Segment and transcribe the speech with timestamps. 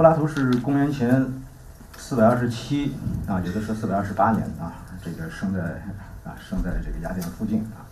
[0.00, 1.30] 柏拉图是公元前
[1.98, 2.94] 四百二十七
[3.26, 4.72] 啊，有的说四百二十八年啊，
[5.04, 5.60] 这个生在
[6.24, 7.84] 啊生在这个雅典附近啊，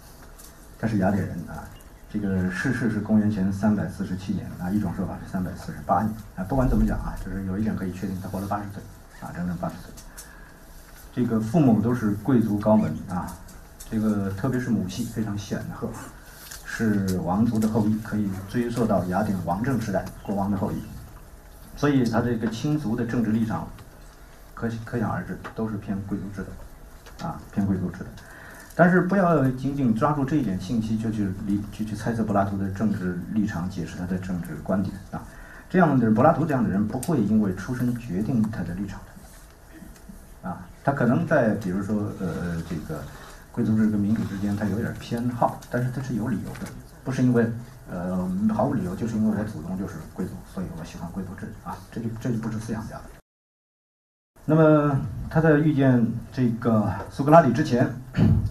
[0.81, 1.69] 他是雅典人啊。
[2.11, 6.43] 这个逝世是公元前三百四十七年啊，一种说法是三百四十八年啊。
[6.45, 8.83] 不管怎么讲啊，就是有一点可以确定，他活了八十岁
[9.21, 9.93] 啊，整整八十岁。
[11.15, 13.37] 这个父母都是贵族高门啊，
[13.91, 15.87] 这个特别是母系非常显赫，
[16.65, 20.77] 是王族的后裔，可以追溯到雅典王政时代国王的后裔，
[21.79, 23.69] 所以他这个亲族的政治立场
[24.53, 28.07] 可可想而知，都是偏贵族制的啊，偏贵族制的。
[28.75, 35.23] 但是不要仅仅抓住这一点信息就去理就去猜测柏拉图的政治立场，解释他的政治观点啊。
[35.71, 38.99] 这样的，柏拉图这样的人不会因为出身决定他的立场
[40.43, 40.67] 的啊。
[40.83, 43.01] 他可能在比如说呃这个
[43.53, 46.71] 贵族制跟民主之间，他有点偏好，但是他是有理由的，
[47.05, 47.49] 不是因为
[47.91, 51.77] 呃毫无理由，就是因为我祖宗就是贵族，所以我喜欢贵族制啊。
[51.91, 53.03] 这就这就不是思想家了。
[54.45, 57.87] 那么他在遇见这个苏格拉底之前，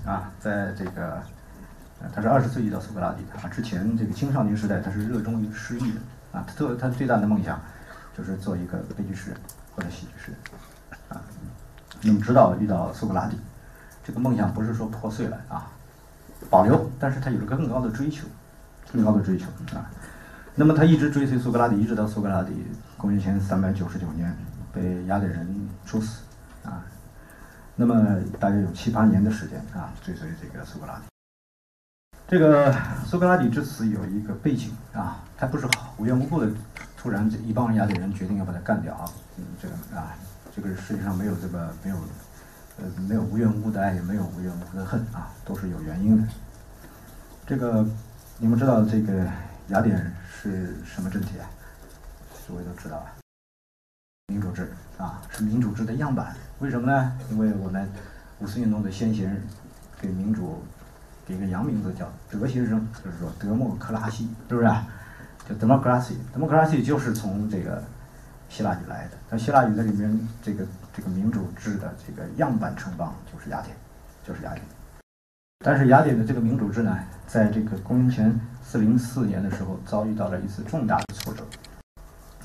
[0.06, 1.22] 啊，在这个，
[2.14, 3.50] 他是二十岁遇到苏格拉底的啊。
[3.50, 6.00] 之前这个青少年时代，他是热衷于诗意的
[6.32, 6.44] 啊。
[6.46, 7.60] 他做他最大的梦想，
[8.16, 9.40] 就是做一个悲剧诗人
[9.76, 10.40] 或者喜剧诗人
[11.10, 11.22] 啊。
[12.04, 13.40] 那么直到遇到苏格拉底，
[14.04, 15.68] 这个梦想不是说破碎了啊，
[16.48, 18.28] 保留，但是他有了更高的追求，
[18.92, 19.90] 更高的追求啊。
[20.56, 22.52] 那么他一直追随苏格拉底，一直到苏格拉底
[22.98, 24.36] 公元前三百九十九年。
[24.74, 26.22] 被雅典人处死
[26.64, 26.86] 啊，
[27.76, 27.96] 那么
[28.40, 31.06] 大约有七八年的时间啊，追随这个苏格拉底。
[32.28, 32.72] 这个
[33.04, 36.52] 苏格拉底之死有一个背景啊，他不是无缘无故的，
[36.96, 39.10] 突然这一帮雅典人决定要把他干掉啊，
[39.60, 40.14] 这个啊，
[40.56, 41.96] 这个世界上没有这个没有，
[42.78, 46.28] 呃，没有无缘无故的爱，也没有无缘无故的恨啊，都是有原因的。
[47.48, 47.84] 这个
[48.40, 49.26] 你们知道这个
[49.70, 51.50] 雅典是什么政体啊？
[52.46, 53.16] 诸位都知道啊。
[54.28, 56.36] 民主制啊，是民主制的样板。
[56.60, 57.18] 为什么呢？
[57.32, 57.90] 因为我们
[58.38, 59.42] 五四运动的先贤
[60.00, 60.64] 给民主
[61.26, 64.68] 给一个洋名字叫德先生，就是说德莫克拉西，是不是？
[64.68, 67.84] 叫 democracy，democracy 就是从这个
[68.50, 69.18] 希腊语来的。
[69.32, 70.64] 在希腊语的里面，这个
[70.96, 73.76] 这个民主制的这个样板城邦就是雅典，
[74.24, 74.64] 就是雅典。
[75.60, 81.44] 但是雅典的这个民主制呢，在这个公元前四零四年的时候，遭遇到了一次重大的挫折。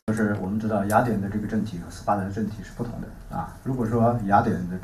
[0.06, 3.56] 就是我们知道雅典的这个政体和斯巴达的政体是不同的啊。
[3.62, 4.76] 如果说雅典的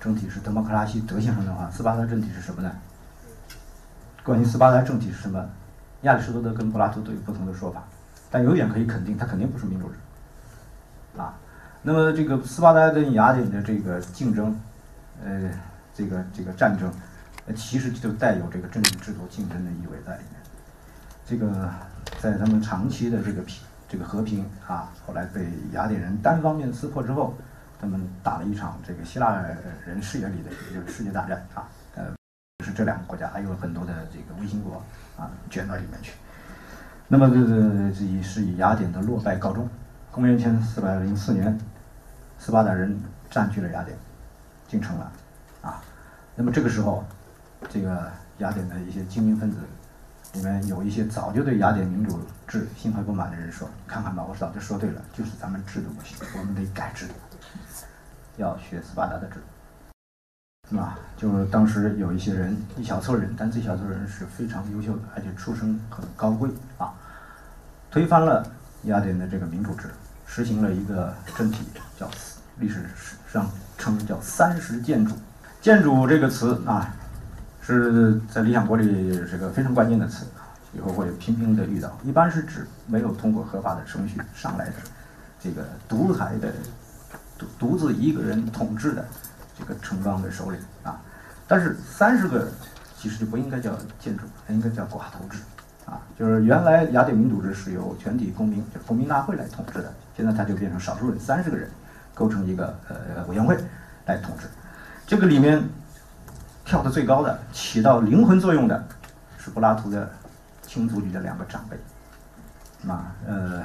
[0.00, 2.72] 政体是德莫克拉西德先生的话，斯巴达政体是什么呢？
[4.24, 5.48] 关于斯巴达政体是什么，
[6.02, 7.84] 亚里士多德跟柏拉图都有不同的说法。
[8.30, 9.94] 但有一点可以肯定，它肯定不是民主制
[11.16, 11.38] 啊。
[11.82, 14.58] 那么这个斯巴达跟雅典的这个竞争，
[15.22, 15.50] 呃，
[15.94, 16.90] 这个这个战争，
[17.52, 20.40] 其实就带有这个政治制度竞争的意味在里面。
[21.26, 21.70] 这个
[22.20, 23.62] 在他们长期的这个平。
[23.92, 27.34] 这个和平啊，后来被雅典人单方面撕破之后，
[27.80, 29.34] 他们打了一场这个希腊
[29.84, 31.66] 人视野里的就是世界大战啊，
[31.96, 32.04] 呃，
[32.64, 34.80] 是这两个国家还有很多的这个卫星国
[35.18, 36.12] 啊卷到里面去。
[37.08, 37.44] 那么这
[37.98, 39.68] 这以是以雅典的落败告终。
[40.12, 41.58] 公元前四百零四年，
[42.38, 42.96] 斯巴达人
[43.28, 43.98] 占据了雅典，
[44.68, 45.12] 进城了
[45.62, 45.82] 啊。
[46.36, 47.04] 那么这个时候，
[47.68, 49.58] 这个雅典的一些精英分子。
[50.34, 57.14] 里面有一些早就对雅典民主制心怀不满的人说：“看看吧，我早就说对了，就是咱们制度不行，我们得改制度，
[58.36, 66.48] 要学斯巴达的制度，是吧？”就是当时有一些人，一小撮人，但这小撮人是非常优秀的，而且出身很高贵
[66.78, 66.94] 啊，
[67.90, 68.46] 推翻了
[68.84, 69.90] 雅典的这个民主制，
[70.26, 71.66] 实行了一个政体，
[71.98, 72.08] 叫
[72.58, 72.88] 历史
[73.26, 75.12] 上称叫三十建筑。
[75.60, 76.94] 建筑这个词啊。
[77.60, 80.26] 是在《理想国》里是个非常关键的词，
[80.72, 81.96] 以后会频频的遇到。
[82.02, 84.74] 一般是指没有通过合法的程序上来的
[85.38, 86.52] 这个独裁的、
[87.38, 89.06] 独独自一个人统治的
[89.56, 91.00] 这个城邦的首领啊。
[91.46, 92.48] 但是三十个
[92.96, 95.38] 其实就不应该叫建筑，它应该叫寡头制
[95.84, 96.00] 啊。
[96.18, 101.68] 就是原来雅典民主制是由全体公民，就公民大会来统治的，现在它就变成少数人三十个人
[102.14, 103.56] 构成一个呃委员会
[104.06, 104.46] 来统治。
[105.06, 105.62] 这个里面。
[106.70, 108.80] 跳得最高的、起到灵魂作用的，
[109.36, 110.08] 是柏拉图的
[110.62, 111.76] 亲族里的两个长辈。
[112.88, 113.64] 啊，呃，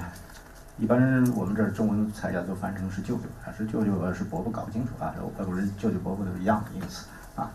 [0.80, 5.14] 一般我们这儿中文才叫做翻成是舅舅，还是舅舅，是伯伯，搞不清楚啊。
[5.38, 7.06] 外国人舅舅伯伯都一样的意思
[7.36, 7.52] 啊。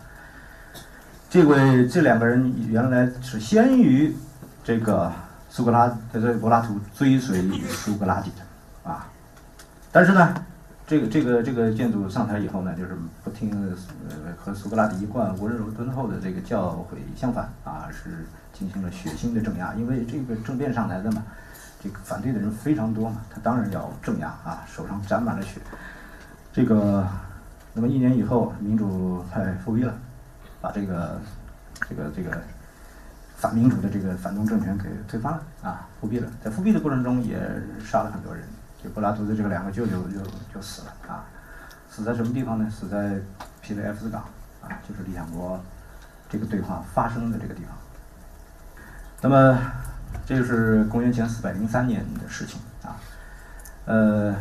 [1.29, 4.15] 这位这两个人原来是先于
[4.63, 5.11] 这个
[5.49, 9.05] 苏格拉，这柏拉图追随苏格拉底的啊，
[9.91, 10.33] 但是呢。
[10.91, 13.49] 这个这个这个建筑上台以后呢，就是不听
[14.09, 19.73] 呃和苏格拉底一贯温柔敦厚的这个教诲相反啊，是进行了血腥的镇压。
[19.75, 21.23] 因为这个政变上台的嘛，
[21.81, 25.61] 这个反对的人非常多嘛，他当然要镇压啊，手上沾满了血。
[26.51, 27.07] 这个，
[27.71, 29.93] 那么一年以后，民主派复辟了，
[30.59, 31.21] 把这个
[31.87, 32.37] 这个这个
[33.37, 36.29] 反民主的这个反动政权给推翻了啊，复辟了。
[36.43, 37.39] 在复辟的过程中，也
[37.81, 38.43] 杀了很多人，
[38.83, 40.19] 就柏拉图的这个两个舅舅就
[40.53, 41.25] 就死了啊，
[41.89, 42.69] 死在什么地方呢？
[42.69, 43.19] 死在
[43.61, 44.21] 皮雷埃夫斯港
[44.61, 45.59] 啊，就是理想国
[46.29, 47.75] 这个对话发生的这个地方。
[49.21, 49.59] 那么，
[50.25, 52.97] 这就是公元前四百零三年的事情啊。
[53.85, 54.35] 呃，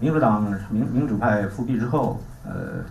[0.00, 2.82] 民主党民民主派复辟之后，呃，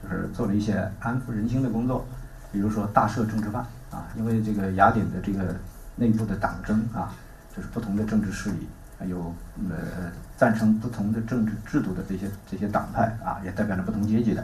[0.00, 2.06] 就是做了一些安抚人心的工作，
[2.52, 5.56] 比如说大赦政治犯啊，因为这个雅典的这个
[5.96, 7.12] 内部的党争啊，
[7.56, 8.68] 就是不同的政治势力，
[9.04, 9.34] 有
[9.68, 14.42] 呃赞成不同的政治制度的这些这些党派啊，也代表着不同阶级的，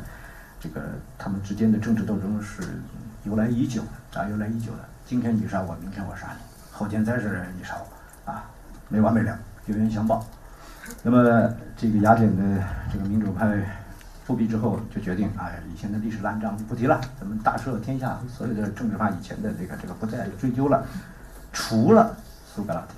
[0.60, 0.82] 这个
[1.16, 2.62] 他们之间的政治斗争是
[3.24, 3.82] 由来已久
[4.12, 4.78] 的啊，由来已久的。
[5.06, 6.40] 今天你杀我，明天我杀你，
[6.70, 8.44] 后天再是你杀我，啊，
[8.88, 10.24] 没完没了，冤冤相报。
[11.02, 12.62] 那么这个雅典的
[12.92, 13.56] 这个民主派
[14.24, 20.84] 复辟之后，就决定，哎，以前的历史烂账就不提了，咱们大赦天下所有的政治犯，以前的这个这个不再追究了，
[21.52, 22.16] 除了
[22.46, 22.94] 苏格拉底。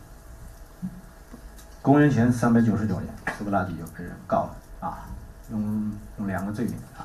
[1.84, 5.04] 公元前三百九十九年，苏格拉底就被人告了，啊，
[5.50, 7.04] 用用两个罪名啊，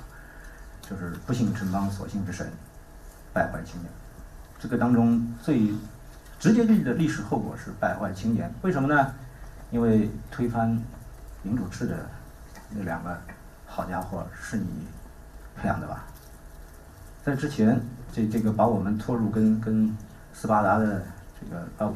[0.82, 2.50] 就是不信城邦所信之神，
[3.34, 3.92] 败坏青年。
[4.58, 5.74] 这个当中最
[6.40, 9.14] 直接的历史后果是败坏青年，为什么呢？
[9.70, 10.82] 因为推翻
[11.44, 12.10] 民主制的
[12.70, 13.20] 那两个
[13.66, 14.88] 好家伙是你
[15.58, 16.06] 培养的吧？
[17.22, 17.82] 在之前，
[18.14, 19.94] 这这个把我们拖入跟跟
[20.32, 21.04] 斯巴达的
[21.38, 21.94] 这个呃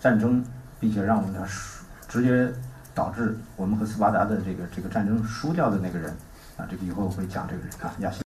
[0.00, 0.44] 战争，
[0.80, 1.46] 并且让我们的，
[2.08, 2.52] 直接
[2.94, 6.10] 导致我们和斯巴达的这个这个战争输掉的那个人
[6.56, 8.22] 啊，这个以后会讲这个人啊，亚西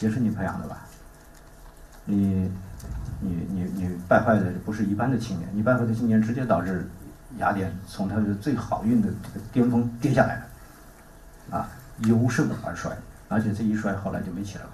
[0.00, 0.84] 也是你培养的吧？
[2.04, 2.50] 你。
[3.18, 6.86] 你你你败坏的不是一般的青年，你败坏的青年直接导致
[7.38, 10.36] 雅典从它的最好运的这个巅峰跌下来
[11.50, 11.68] 了，啊，
[12.00, 12.94] 由盛而衰，
[13.28, 14.70] 而且这一衰后来就没起来了，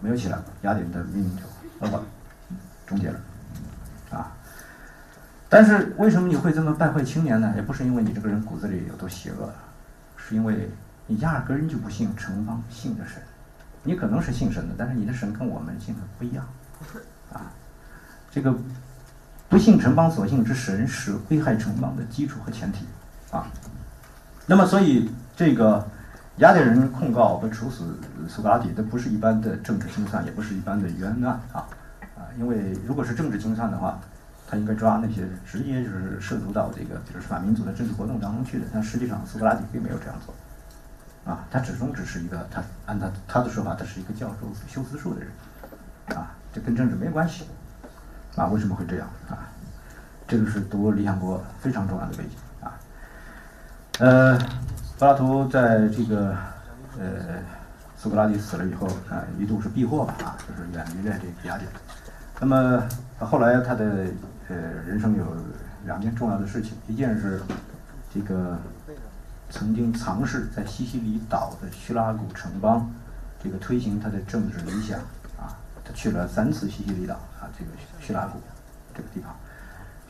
[0.00, 1.42] 没有起来，雅典的命运就
[1.80, 2.02] 完了，
[2.86, 3.20] 终结了，
[5.48, 7.52] 但是为什么你会这么败坏青年呢？
[7.56, 9.52] 也不是因为你这个人骨子里有多邪恶，
[10.16, 10.68] 是因为
[11.06, 13.22] 你压根就不信城邦信的神，
[13.84, 16.44] 你可能是信神的，但是你的神跟我们信的不一样。
[17.32, 17.52] 啊，
[18.30, 18.52] 这个
[19.48, 22.84] 不信城邦所信之神是危害城邦的基础和前提
[23.30, 23.46] 啊。
[24.46, 25.86] 那么，所以这个
[26.38, 31.66] 雅典人控告和处死苏格拉底，这不是一般的政治清算，也不是一般的冤案啊
[32.16, 32.26] 啊！
[32.36, 34.00] 因为如果是政治清算的话，
[34.46, 38.66] 他应该抓那些直接就是涉足到这个就是反民族的政治活动当中去的。
[38.72, 40.34] 但实际上，苏格拉底并没有这样做
[41.32, 46.30] 啊，他始终只是一个他按他他的说法，他是一个教授修辞术的人啊。
[46.52, 47.44] 这跟政治没关系，
[48.36, 49.48] 啊，为什么会这样啊？
[50.28, 52.72] 这个是读《理想国》非常重要的背景啊。
[53.98, 54.38] 呃，
[54.98, 56.34] 柏拉图在这个
[56.98, 57.04] 呃
[57.96, 61.68] 苏格拉底死了以后啊，一度是避祸吧啊，就是远离了这个雅典。
[62.40, 62.82] 那么
[63.18, 64.06] 后来他的
[64.48, 64.56] 呃
[64.86, 65.24] 人生有
[65.84, 67.40] 两件重要的事情，一件是
[68.12, 68.58] 这个
[69.50, 72.90] 曾经尝试在西西里岛的叙拉古城邦
[73.42, 74.98] 这个推行他的政治理想
[75.38, 75.56] 啊。
[75.84, 77.70] 他去了三次西西里岛啊，这个
[78.00, 78.40] 叙拉古
[78.94, 79.34] 这个地方。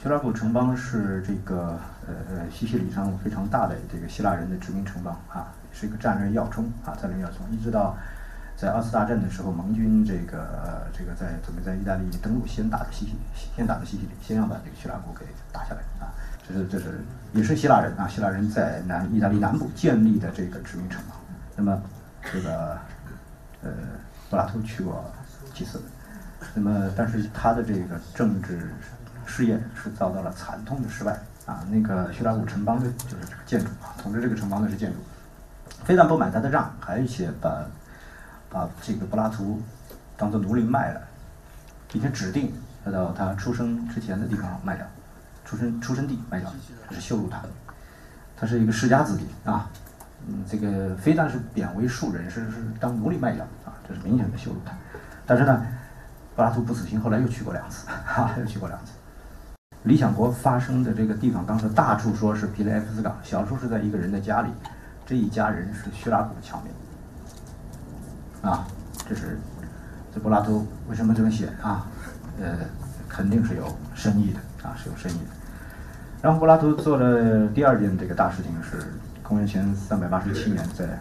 [0.02, 7.46] 叙拉古城邦是这个呃呃西西里上非常大的这个希腊人的殖民城邦啊，是一个战略要冲啊，战略要冲。
[7.50, 7.96] 一直到
[8.56, 13.16] 在二次大战的时候，盟军这个这个在准备在意大利登陆，先打的西西，
[13.54, 16.10] 先打的西西里，先要把这个叙拉古给打下来啊。
[16.48, 17.00] 这是这是
[17.32, 21.16] 也是希腊人啊，希腊人在南意大利南部建立的这个殖民城邦。
[21.54, 21.82] 那么
[22.32, 22.78] 这个
[23.62, 23.70] 呃
[24.30, 25.04] 柏拉图去过。
[25.54, 25.80] 几次，
[26.54, 28.70] 那么但是他的这个政治
[29.24, 31.64] 事业是遭到了惨痛的失败啊！
[31.70, 34.98] 那个叙拉古城邦的就是这个建筑啊，统治这个城邦的是建筑，
[35.82, 37.64] 非但不买他的账，还而且把
[38.56, 39.60] 把这个柏拉图
[40.16, 41.00] 当做奴隶卖了，
[41.92, 42.50] 并且指定
[42.86, 44.86] 要到他出生之前的地方卖掉，
[45.44, 46.50] 出生出生地卖掉，
[46.88, 47.42] 这是羞辱他，
[48.34, 49.68] 他是一个世家子弟啊！
[50.26, 53.76] 嗯，这个非但是贬为庶人，是是当奴隶卖掉啊！
[53.86, 54.72] 这是明显的羞辱他。
[55.26, 55.66] 但是呢，
[56.34, 58.92] 柏拉图不死心，后来又去过两次，哈，又去过两次。
[59.82, 64.48] 理想国发生的这个地方，当时大处说是皮雷埃夫斯港，小处是在一个人的家里，
[65.04, 66.72] 这一家人是叙拉古的侨民。
[68.48, 68.66] 啊，
[69.08, 69.38] 这是
[70.14, 71.86] 这柏拉图为什么这么写啊？
[72.40, 72.58] 呃，
[73.08, 75.30] 肯定是有深意的啊，是有深意的。
[76.22, 80.98] 然后柏拉图做了第二件这个大事情是，公元前三百八十七年在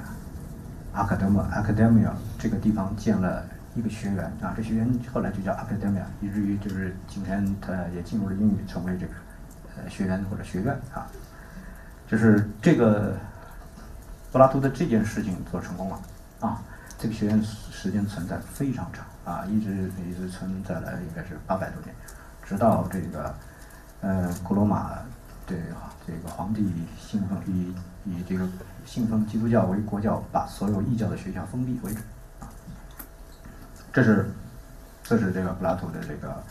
[0.94, 2.10] 阿卡德莫 （Academia）
[2.40, 3.44] 这个地方建了。
[3.78, 9.12] 一个学员啊，这学员后来就叫 Academia，以至于就是今天他也进入了英语，成为这个
[9.76, 11.06] 呃学员或者学院啊，
[12.08, 13.18] 就是这个
[14.32, 16.00] 柏拉图的这件事情做成功了
[16.40, 16.64] 啊。
[16.98, 21.94] 这个学院时间存在非常长啊，一直一直存在了应该是八百多年，
[22.44, 23.36] 直到这个
[24.02, 24.92] 呃古罗马
[25.46, 25.56] 这
[26.08, 27.76] 这个皇帝信奉以
[28.06, 28.48] 以这个
[28.86, 32.00] 信奉基督教为国教，把所有异教的学校封闭为止
[32.40, 32.50] 啊。
[33.92, 34.32] 这是
[35.04, 36.44] 这是这个柏拉图的这个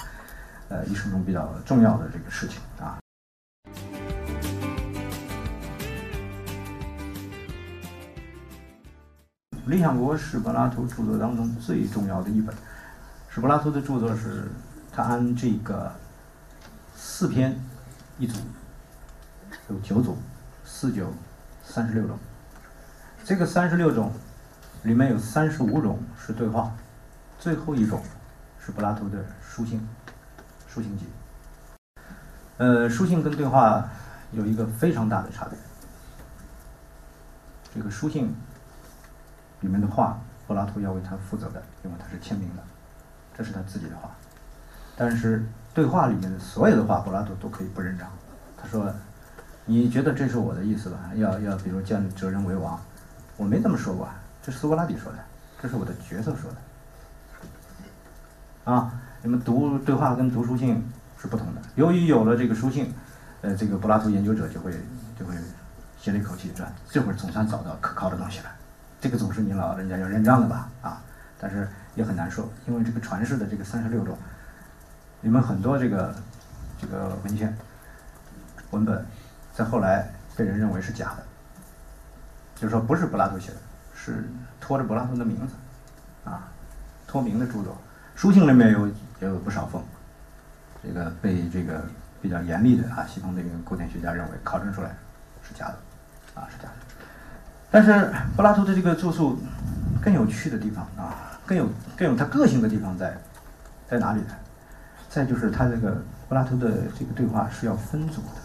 [0.68, 2.98] 呃一生中比较重要的这个事情啊。
[9.66, 12.54] 《理想国》是柏拉图著作当中最重要的一本，
[13.30, 14.50] 是柏拉图的著作，是
[14.92, 15.90] 他按这个
[16.94, 17.58] 四篇
[18.18, 18.38] 一组，
[19.70, 20.18] 有九组，
[20.66, 21.10] 四九
[21.62, 22.18] 三十六种。
[23.24, 24.12] 这个三十六种
[24.82, 26.70] 里面有三十五种是对话，
[27.38, 28.02] 最后一种
[28.60, 29.80] 是柏拉图的书信，
[30.68, 31.06] 书信集。
[32.58, 33.88] 呃，书信跟对话
[34.30, 35.58] 有一个非常大的差别，
[37.74, 38.30] 这个书信。
[39.64, 42.62] 里面的话，柏拉图要为他负责的，因为他是签名的，
[43.34, 44.10] 这是他自己的话。
[44.94, 45.42] 但是
[45.72, 48.06] 对话里面的所有的话，柏拉图都可以不认账。
[48.60, 48.92] 他说
[49.64, 50.98] ：“你觉得这是我的意思吧？
[51.14, 52.78] 要要，比如建哲人为王，
[53.38, 54.06] 我没这么说过，
[54.42, 55.18] 这是苏格拉底说的，
[55.62, 56.56] 这是我的角色说的。
[58.70, 58.92] 啊，
[59.22, 60.86] 你们读对话跟读书信
[61.18, 61.62] 是不同的。
[61.74, 62.92] 由于有了这个书信，
[63.40, 64.74] 呃，这个柏拉图研究者就会
[65.18, 65.34] 就会
[65.98, 68.50] 歇了一口气，这这会儿总算找到可靠的东西了。”
[69.04, 71.02] 这个总是你老人家要认账的吧，啊，
[71.38, 74.16] 但是也很难说，因为这个传世的这个三十六种，
[75.20, 76.14] 你们很多这个
[76.80, 77.54] 这个文献
[78.70, 79.04] 文本，
[79.52, 81.22] 在后来被人认为是假的，
[82.54, 83.58] 就是说不是柏拉图写的，
[83.94, 84.24] 是
[84.58, 85.52] 托着柏拉图的名字，
[86.24, 86.48] 啊，
[87.06, 87.76] 托名的著作，
[88.14, 89.84] 书信里面有也有不少封，
[90.82, 91.84] 这个被这个
[92.22, 94.96] 比较严厉的啊西方那个古典学家认为考证出来
[95.46, 96.93] 是假的，啊是假的。
[97.74, 99.36] 但是柏拉图的这个著述
[100.00, 101.10] 更有趣的地方啊，
[101.44, 101.66] 更有
[101.96, 103.12] 更有他个性的地方在
[103.90, 104.28] 在哪里呢？
[105.10, 105.90] 再就是他这个
[106.28, 108.38] 柏拉图的这个对话是要分组的。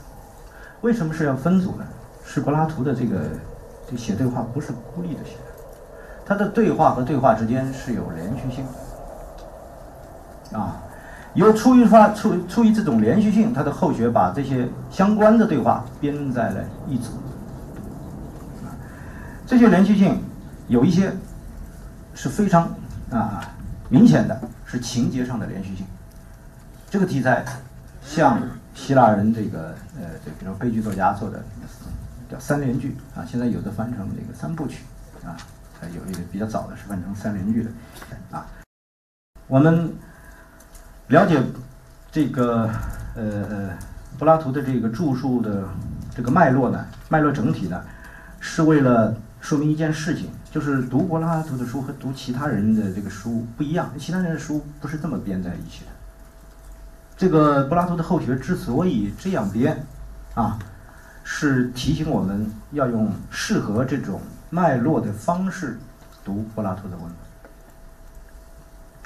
[0.82, 1.86] 为什么是要分组呢？
[2.26, 3.20] 是柏拉图的这个
[3.88, 5.36] 这写对话不是孤立的写，
[6.26, 8.66] 他的对话和对话之间是有连续性
[10.52, 10.82] 的啊。
[11.36, 17.12] 由出于发出出于这种连续性，他的后学把这些相关的对话编在了一组。
[19.50, 20.22] 这些连续性
[20.68, 21.12] 有一些
[22.14, 22.72] 是非常
[23.10, 23.52] 啊
[23.90, 25.84] 明显的，是情节上的连续性。
[26.88, 27.44] 这个题材
[28.06, 28.40] 像
[28.76, 31.44] 希腊人这个呃，这比如悲剧作家做的
[32.30, 34.84] 叫三连剧啊，现在有的翻成这个三部曲
[35.26, 35.36] 啊，
[35.96, 37.72] 有一个比较早的是翻成三连剧的
[38.30, 38.46] 啊。
[39.48, 39.92] 我们
[41.08, 41.42] 了解
[42.12, 42.70] 这个
[43.16, 43.70] 呃呃
[44.20, 45.64] 柏拉图的这个著述的
[46.16, 47.82] 这个脉络呢，脉络整体呢，
[48.40, 49.12] 是为了。
[49.42, 53.92] 说明一件事情，就是读柏拉图的书和读其他人的这个书不一样。
[53.98, 55.92] 其他人的书不是这么编在一起的。
[57.18, 59.86] 这个柏拉图的后学之所以这样编，
[60.36, 60.60] 啊，
[61.24, 65.80] 是提醒我们要用适合这种脉络的方式
[66.24, 67.14] 读柏拉图的文本。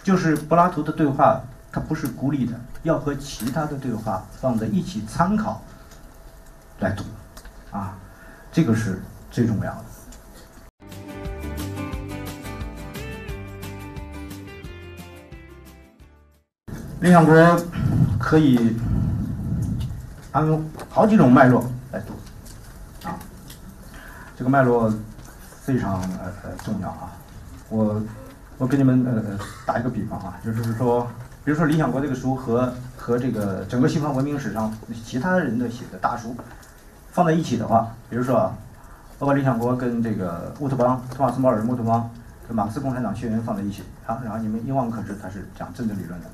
[0.04, 5.64] 就是柏拉图的对话，它不是孤立的，要和其他的对话放在一起参考
[6.80, 7.04] 来读，
[7.72, 7.98] 啊，
[8.52, 9.86] 这个是最重要的。
[17.04, 17.36] 理想国
[18.18, 18.78] 可以
[20.32, 20.48] 按
[20.90, 22.14] 好几种脉络来读
[23.06, 23.20] 啊，
[24.38, 24.90] 这个脉络
[25.64, 27.12] 非常呃呃重要啊。
[27.68, 28.02] 我
[28.58, 31.06] 我给你们呃打一个比方啊，就是说，
[31.44, 36.34] 比如说《理想国》这个书和和这个整个西方文明史上其他人的写的大书
[37.12, 38.50] 放在一起的话，比如说，
[39.20, 42.10] 我把《理想国》跟这个乌托邦托马斯·摩尔的乌托邦
[42.48, 46.28] 跟马克思共产党宣言放在一起啊，然后你们一望可知，它是讲政治理论的。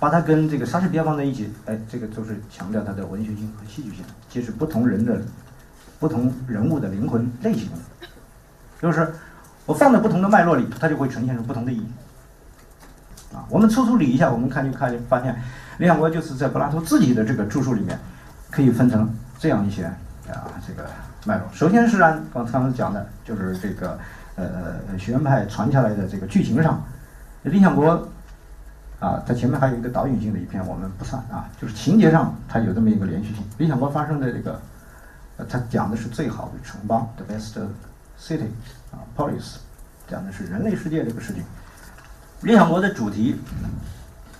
[0.00, 5.20] 把它跟这个莎士比亚放在一起，哎，这个就是强调它的文学性和戏剧性，既是不同人的、
[5.98, 7.68] 不同人物的灵魂类型，
[8.80, 9.12] 就是
[9.66, 11.86] 我放在不同的脉络里，它就会呈现出不同的意义。
[13.34, 15.38] 啊，我们粗粗理一下，我们看就看发现，
[15.76, 17.98] 理想国就是在柏拉图自己的这个著述里面，
[18.50, 20.88] 可以分成这样一些啊这个
[21.26, 21.46] 脉络。
[21.52, 23.98] 首先是按刚才讲的，就是这个
[24.36, 26.82] 呃学院派传下来的这个剧情上，
[27.42, 28.08] 理想国。
[29.00, 31.48] 啊，它前面还有一个导引性的一篇，我们不算啊。
[31.60, 33.42] 就是情节上，它有这么一个连续性。
[33.56, 34.60] 理想国发生的这个，
[35.38, 37.58] 呃，它讲的是最好的城邦，the best
[38.20, 38.48] city，
[38.92, 39.56] 啊，polis，
[40.06, 41.42] 讲的是人类世界这个事情。
[42.42, 43.40] 理想国的主题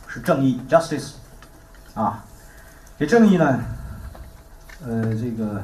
[0.07, 1.13] 是正义，justice，
[1.95, 2.23] 啊，
[2.99, 3.61] 这正义呢，
[4.85, 5.63] 呃，这个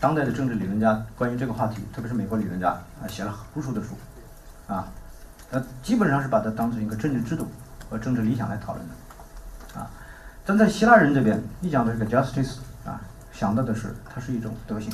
[0.00, 3.88] 当代的政治理论家关于这个话题，特别是美国理论家啊，写了无数的书，
[4.68, 4.88] 啊，
[5.50, 7.46] 呃，基本上是把它当成一个政治制度
[7.88, 9.90] 和政治理想来讨论的，啊，
[10.44, 13.00] 但在希腊人这边，一讲到这个 justice 啊，
[13.32, 14.92] 想到的是它是一种德行。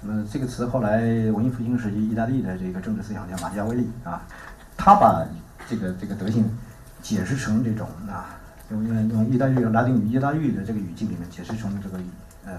[0.00, 4.22] 那么这个词后来文艺复兴时期意大利的这个政治思想家马基雅维利啊，
[4.76, 5.24] 他把
[5.68, 6.50] 这个这个德性
[7.00, 11.98] 解释成这种啊，用用用意大利拉丁语意大利语的这个语境里面解释成这个
[12.44, 12.52] 呃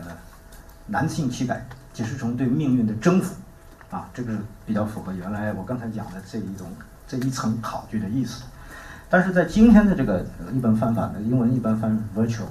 [0.87, 3.35] 男性气概，解释成对命运的征服
[3.89, 6.71] 啊，这个比较符合原来我刚才讲的这一种
[7.07, 8.43] 这一层考据的意思。
[9.09, 12.45] 但是在今天的这个一般翻法呢，英文一般翻 virtual，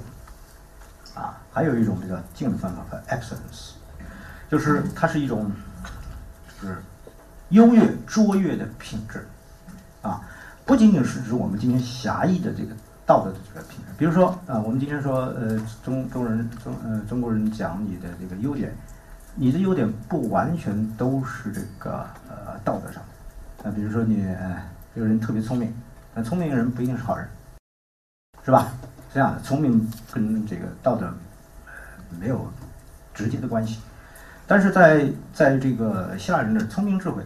[1.13, 3.71] 啊，还有一种比较近的翻法叫 excellence。
[4.49, 5.51] 就是它是一种，
[6.61, 6.77] 就是
[7.49, 9.25] 优越卓越的品质，
[10.03, 10.21] 啊，
[10.63, 13.85] 不仅仅是指我们今天狭义的这个道德的这个品质。
[13.97, 18.71] 比如说啊，我们今天说呃中中国人中呃中国人讲你的这个优点，
[19.35, 23.01] 你的优点不完全都是这个呃道德上
[23.57, 24.23] 的，啊，比如说你
[24.93, 25.73] 这个人特别聪明，
[26.15, 27.27] 那聪明人不一定是好人，
[28.45, 28.71] 是吧？
[29.13, 31.11] 这样的聪明跟这个道德
[32.19, 32.51] 没有
[33.13, 33.79] 直接的关系。
[34.45, 37.23] 但是在在这个希腊人的聪明智慧，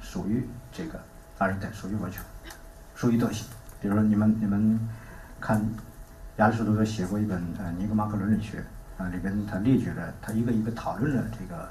[0.00, 1.00] 属于这个
[1.38, 2.22] 阿人代，属于完全，
[2.94, 3.46] 属于德行。
[3.80, 4.88] 比如说你们你们
[5.40, 5.64] 看
[6.36, 8.62] 亚里士多德写过一本呃《尼格马可伦理学》
[9.02, 11.68] 啊，里边他列举了他一个一个讨论了这个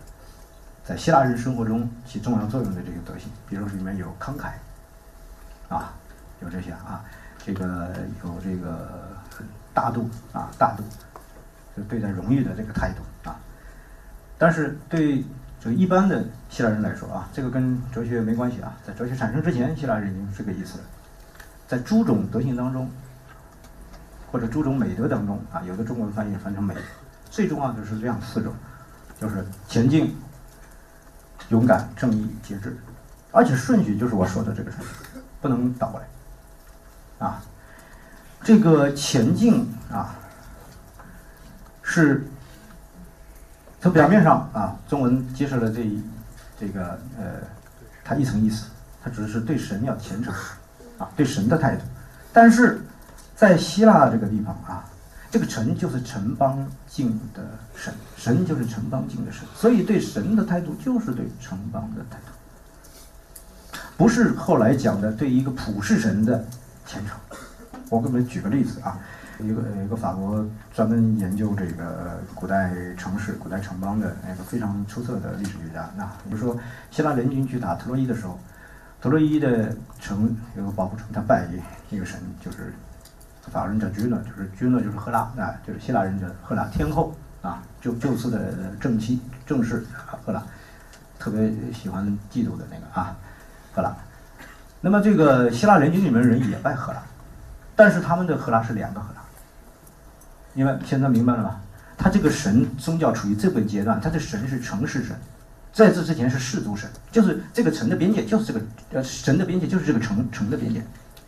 [0.84, 3.30] 在希腊人生活中起重要作用的这个德行。
[3.48, 4.54] 比如说里面有慷慨
[5.70, 5.94] 啊，
[6.41, 7.03] 有这些啊，
[7.38, 7.93] 这个
[8.24, 9.17] 有这个
[9.74, 10.84] 大度啊，大度
[11.75, 13.39] 就对待荣誉的这个态度啊。
[14.38, 15.24] 但是对
[15.59, 18.74] 这一般的希腊人来说啊，这个跟哲学没关系啊。
[18.85, 20.83] 在哲学产生之前，希腊人已经是这个意思了。
[21.68, 22.90] 在诸种德行当中，
[24.31, 26.74] 或者诸种美德当中啊，有的中文翻译翻成美，
[27.29, 28.53] 最重要的是这样四种，
[29.20, 30.16] 就是前进、
[31.50, 32.77] 勇敢、正义、节制，
[33.31, 34.94] 而且顺序就是我说的这个顺序，
[35.42, 36.07] 不能倒过来
[37.20, 37.42] 啊。
[38.42, 40.16] 这个前进啊，
[41.84, 42.25] 是。
[43.82, 46.03] 从表面上啊，中文揭示了这一
[46.60, 47.40] 这个呃，
[48.03, 48.66] 它一层意思，
[49.01, 50.34] 它指的是对神要虔诚
[50.98, 51.84] 啊，对神的态度。
[52.34, 52.82] 但是
[53.38, 54.84] 在希腊这个地方啊，
[55.32, 57.42] 这个城就是城邦境的
[57.74, 66.46] 神，神就是城邦境的神，所以对神的态度就是对城邦的态度，不是后来讲的对一个普世神的
[66.90, 67.16] 虔诚。
[67.90, 68.98] 我给你们举个例子啊。
[69.42, 75.90] 一个一个法国专门研究这个古代城市、古代城邦的那个非常出色的历史学家。
[75.96, 76.60] 那比如说，
[76.92, 78.38] 希腊联军去打特洛伊的时候，
[79.02, 81.48] 特洛伊的城有个保护城，他拜
[81.90, 82.74] 一个神，就是
[83.44, 89.86] 法国人叫君诺，就是君诺就是赫拉啊，就是希腊人叫赫拉天后啊，就就此的正妻正室
[90.25, 90.44] 赫拉，
[91.18, 93.16] 特别喜欢嫉妒的那个啊
[93.74, 93.96] 赫拉。
[94.81, 97.01] 那么这个希腊联军里面人也拜赫拉，
[97.75, 99.22] 但是他们的赫拉是两个赫拉。
[100.53, 101.59] 你们现在明白了吧？
[101.98, 105.13] 他这个神宗教处于这个阶段，他的神是城市神，
[105.74, 108.61] 在这之前是氏族神，就是这个城的边界就是这个
[108.94, 110.81] 呃神的边界就是这个城城的边界，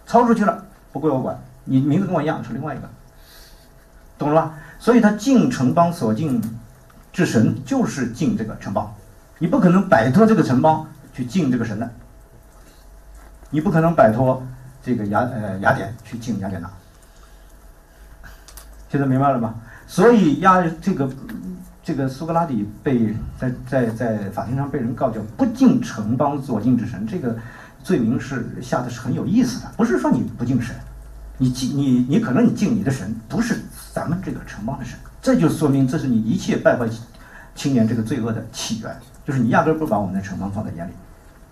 [0.06, 2.90] 超出去了不归我管，你名字跟我一样是另外一个，
[4.18, 4.58] 懂了吧？
[4.80, 6.42] 所以他敬城邦所敬
[7.12, 8.94] 之神就是敬这个城邦，
[9.40, 11.92] 你不可能摆脱这个城邦去敬这个神的，
[13.52, 14.42] 你不可能摆脱
[14.84, 16.68] 这个雅呃雅典去敬雅典娜。
[18.90, 19.54] 现在明白了吗？
[19.88, 21.10] 所以亚这个
[21.84, 27.38] 这个苏格拉底被在在在法庭上被人告叫不敬城邦所敬之神，这个
[27.84, 29.72] 罪名是下的是很有意思的。
[29.76, 30.76] 不是说你不敬神，
[31.38, 33.60] 你敬你你可能你敬你的神不是
[33.94, 36.88] 咱们这个城邦的神，这就说明这是你一切败坏
[37.56, 40.92] 青年这个罪恶的起源，就是你压根不把我们的城邦放在眼里，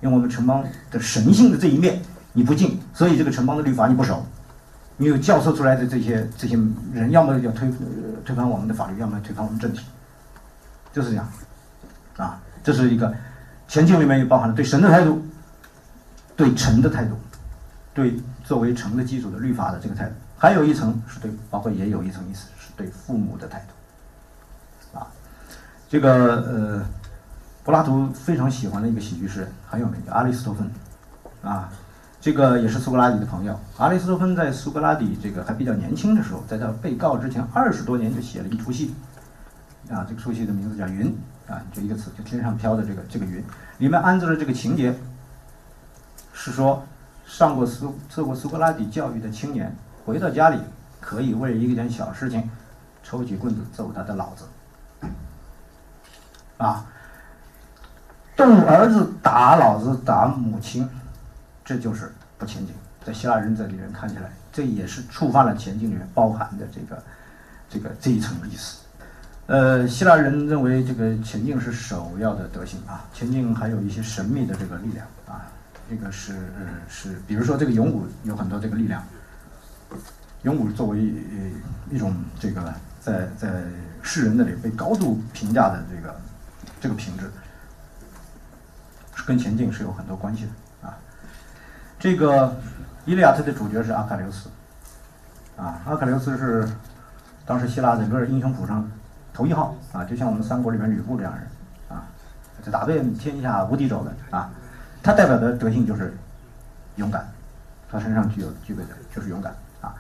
[0.02, 2.02] 用我们城邦的神性的这一面
[2.34, 4.26] 你不敬，所以这个城邦的律法你不守。
[5.02, 6.60] 你有教授出来的这些这些
[6.94, 7.72] 人，要么要推
[8.26, 9.86] 推翻我们的法律，要么推翻我们政体，
[10.92, 11.32] 就是这样，
[12.18, 13.14] 啊，这是一个
[13.66, 15.26] 前进里面也包含了对神的态度，
[16.36, 17.16] 对臣的态度，
[17.94, 23.66] 对作为臣的基础的律法的这个态度，还有一层是对，包括也有一层意思是对父母的态
[24.92, 25.08] 度，啊，
[25.88, 26.12] 这个
[26.44, 26.86] 呃，
[27.64, 30.70] 柏拉图非常喜欢的一个喜剧诗人很有名，叫阿里斯托芬，
[31.42, 31.70] 啊。
[32.22, 33.58] 这个也是苏格拉底的朋友。
[33.78, 38.94] 阿里斯托芬在苏格拉底这个还比较年轻的时候，在他被告之前二十多年就写了一出戏，
[39.90, 41.08] 啊，这个出戏的名字叫《云》，
[41.50, 43.42] 啊，就一个词，就天上飘的这个这个云，
[43.78, 44.94] 里面安置了这个情节，
[46.34, 46.86] 是说
[47.26, 49.74] 上过苏受过苏格拉底教育的青年
[50.06, 50.60] 回到家里，
[51.00, 52.50] 可以为一件小事情
[53.02, 54.44] 抽起棍子揍他的老子。
[56.58, 56.86] 啊，
[58.40, 60.88] 动儿子打老子打母亲，
[61.66, 62.74] 这就是不前进。
[63.06, 67.04] 在希腊人这里面看起来，这也是触犯了前进里面包含的这个
[67.70, 68.78] 这个这一层意思。
[69.48, 75.44] 呃，希腊人认为这个前进是首要的德行啊，前进还有一些神秘的这个力量啊，
[75.90, 76.34] 这个是
[76.88, 79.04] 是，比如说这个勇武有很多这个力量，
[80.44, 81.14] 勇武作为
[81.92, 83.50] 一种这个在在
[84.02, 86.16] 世人那里被高度评价的这个
[86.80, 87.30] 这个品质，
[89.26, 90.98] 跟前进是有很多关系的啊。
[92.00, 92.48] 这个
[93.06, 94.50] 《伊利亚特》的主角是阿喀琉斯
[95.58, 96.68] 啊，阿喀琉斯是
[97.46, 98.90] 当时希腊整个英雄谱上。
[99.32, 101.48] 头一号啊，就像我们三国里面吕布这样人
[101.88, 102.04] 啊，
[102.62, 104.50] 这打遍天下无敌手的啊，
[105.02, 106.14] 他代表的德性就是
[106.98, 107.26] 勇敢，
[107.90, 109.96] 他身上具有具备的就是勇敢啊。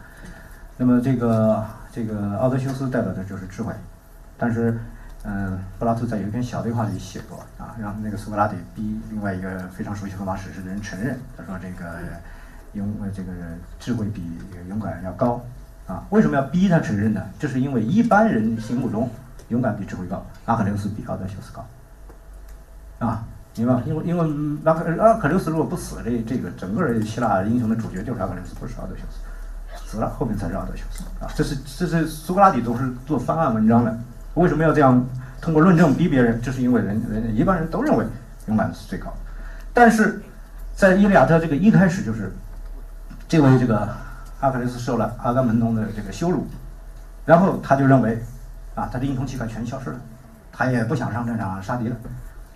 [0.76, 3.72] 那么这个这个奥德修斯代表的就是智慧，
[4.38, 4.78] 但是
[5.24, 12.00] 嗯，柏拉图在有一篇小对话里写过啊，让那个苏格拉底逼另外一个非常熟悉荷马史诗的人承认，他说这个
[12.74, 13.32] 勇这个
[13.80, 14.22] 智慧比
[14.68, 15.44] 勇敢要高
[15.88, 17.22] 啊，为什么要逼他承认呢？
[17.38, 19.10] 这是因为一般人心目中。
[19.50, 21.66] 勇敢比智慧高，阿克琉斯比奥德修斯高，
[23.00, 23.82] 啊，明白吗？
[23.84, 31.26] 因为因为阿克阿克琉斯如果不死，这这个整个希腊英雄的主角就是阿克琉斯，不是奥德修斯，死了后面才是奥德修斯啊。
[31.36, 33.98] 这是这是苏格拉底都是做翻案文章的，
[34.36, 35.06] 为什么要这样
[35.42, 36.42] 通过论证逼别人？
[36.42, 38.06] 就是因为人人一般人都认为
[38.48, 39.14] 勇敢是最高，
[39.74, 40.22] 但是
[40.76, 42.32] 在伊利亚特这个一开始就是
[43.28, 43.88] 这位这个
[44.40, 46.48] 阿克琉斯受了阿伽门农的这个羞辱，
[47.26, 48.22] 然后他就认为。
[48.76, 50.00] 啊，他的英雄气概全消失了，
[50.54, 51.96] 他也不想上战场杀敌了，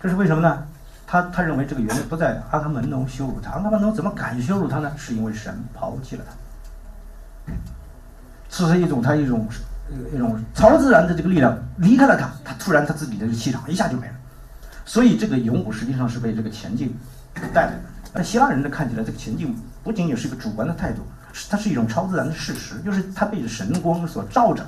[0.00, 0.66] 这是为什么呢？
[1.06, 4.90] 他他认为这个原因不在阿伽门农羞辱他，阿伽门农怎么敢羞辱他呢？
[4.96, 6.24] 是因为神抛弃了
[7.46, 7.52] 他，
[8.48, 9.46] 这是一种他一种
[10.12, 14.14] 一种超自然的这个力量离开了他，他突然他自己的气场一下就没了，
[14.84, 16.94] 所以这个勇武实际上是被这个前进
[17.52, 17.80] 带来的。
[18.12, 24.64] 而希腊人呢看起来这个前进不仅仅是一个主观的态度，是它是一种超自然的事实，就是他被神光所照着。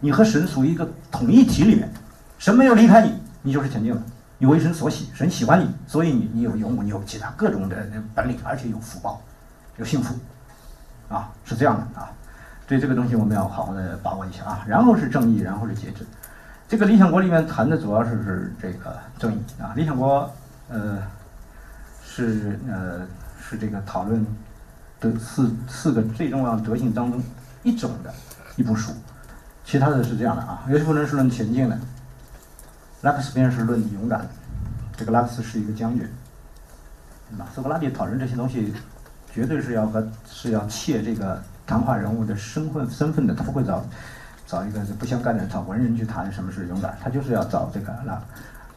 [0.00, 1.88] 你和神属于一个统一体里面，
[2.38, 4.02] 神没有离开你，你就是前进了。
[4.36, 7.76] 你为神所喜，神喜欢你，所以你你有勇武，你有其他各种的
[8.14, 9.22] 本领，而且有福报，
[9.76, 10.14] 有幸福，
[11.08, 12.10] 啊，是这样的啊。
[12.66, 14.64] 对这个东西我们要好好的把握一下啊。
[14.66, 16.04] 然后是正义，然后是节制。
[16.68, 20.22] 这个《理想国》里面谈的主要是是这个正义啊，《理想国》
[20.72, 20.98] 呃
[22.04, 23.06] 是呃
[23.40, 24.26] 是这个讨论
[25.00, 27.22] 的四四个最重要的德性当中
[27.62, 28.12] 一种的
[28.56, 28.92] 一部书。
[29.64, 31.78] 其他的是这样的啊，约西夫人是论前进的，
[33.00, 34.28] 拉克斯便是论勇敢的。
[34.96, 36.06] 这个拉克斯是一个将军，
[37.30, 37.46] 对吧？
[37.54, 38.74] 苏格拉底讨论这些东西，
[39.32, 43.84] 绝对是要和是要切这个谈话人物的身份身份的，他不会找
[44.46, 48.22] 找一个不相干的找文人去谈什么是勇敢，他就是要找这个拉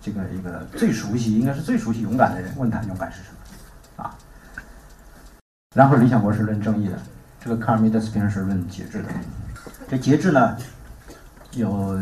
[0.02, 3.30] 这个一个最熟悉，应该是最熟悉勇敢的人问他勇敢是什
[3.97, 4.15] 么啊。
[5.76, 6.97] 然后理想国是论正义的，
[7.39, 9.10] 这个卡尔米德斯篇是论节制的，
[9.89, 10.58] 这节制呢？
[11.54, 11.97] 有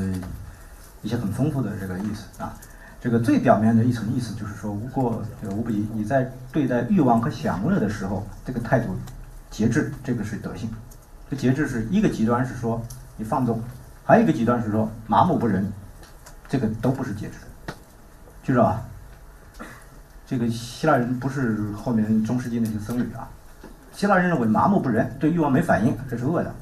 [1.02, 2.54] 一些很丰富的这个意思啊，
[3.00, 8.96] 这个最表面的一层意思就是说，无过这个无比，你在对待欲望和享乐的时候，这个态度
[9.56, 10.70] 节制，这个是德性。
[11.30, 12.82] 这节制是一个极端是说
[13.16, 13.62] 你放纵，
[14.04, 15.72] 还有一个极端是说麻木不仁，
[16.50, 17.36] 这个都不是节制。
[18.44, 18.84] 记住啊，
[20.28, 23.30] 这个希腊人不是后面中世纪那些僧侣啊，
[23.94, 26.54] 希腊人认为麻木不仁，对欲望没反应，这是恶的，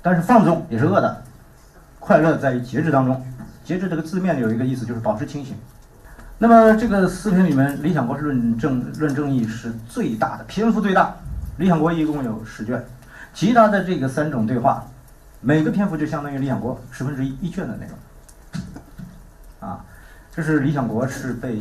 [0.00, 1.24] 但是放纵也是恶的。
[1.98, 3.20] 快乐在于节制当中，
[3.64, 5.56] 节制这个字面有一个意思，就是保持清醒。
[6.38, 11.04] 那么这个四篇里面，《理想国》是论正论正义是最大的篇幅最大，
[11.56, 12.84] 《理想国》一共有十卷，
[13.34, 14.84] 其他的这个三种对话，
[15.40, 19.68] 每个篇幅就相当于《理想国》十分之一一卷的内容。
[19.68, 19.84] 啊，
[20.32, 21.60] 这是《理想国》是被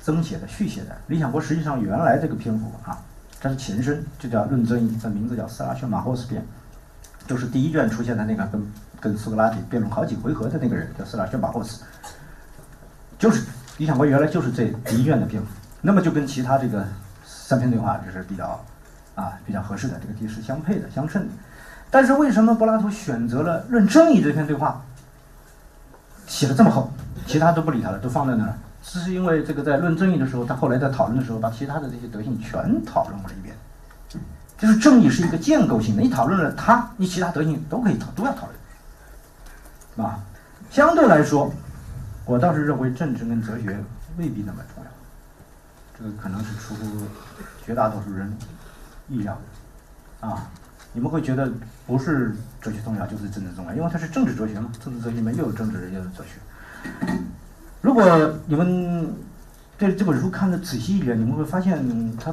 [0.00, 2.98] 增写的续写的，《理想国》实际上原来这个篇幅啊，
[3.40, 6.42] 它是前身，就叫论正义，这名字叫《斯拉逊马霍斯篇》，
[7.28, 8.62] 就是第一卷出现的那个跟。
[9.02, 11.82] 跟苏格拉底辩论好几回合的那个人叫斯拉宣巴霍斯，
[13.18, 13.44] 就是
[13.78, 15.48] 理想国原来就是这第一卷的篇幅，
[15.80, 16.86] 那么就跟其他这个
[17.26, 18.64] 三篇对话就是比较
[19.14, 21.28] 啊比较合适的，这个题是相配的相称的。
[21.90, 24.82] 但是为什么柏拉图选择了论正义这篇对话
[26.26, 26.90] 写的这么厚，
[27.26, 28.54] 其他都不理他了，都放在那儿？
[28.82, 33.54] 这是因为这个在论正义的时候，他后来在讨论的时候，把其他的这些德性全讨论了一遍。
[34.58, 38.48] 就是正义是一个建构性的，你讨论了它，你其他德性都可以讨，都要讨
[39.96, 40.08] 论。
[40.08, 40.20] 啊，
[40.70, 41.52] 相对来说，
[42.24, 43.76] 我倒是认为政治跟哲学
[44.16, 44.90] 未必那么重要。
[45.98, 47.02] 这个可能是出乎
[47.66, 48.32] 绝大多数人
[49.08, 50.28] 意料的。
[50.28, 50.48] 啊，
[50.92, 51.50] 你们会觉得
[51.86, 57.12] 不是哲学重要就是政治重要，因为它是政治哲学嘛，政治哲学里面又有政治又有哲学。
[57.80, 58.04] 如果
[58.46, 59.12] 你们
[59.76, 62.32] 对这本书看的仔细一点，你们会发现，它